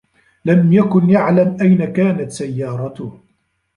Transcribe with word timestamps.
لم 0.45 0.73
يكن 0.73 1.09
يعلم 1.09 1.57
أين 1.61 1.93
كانت 1.93 2.31
سيّارته. 2.31 3.19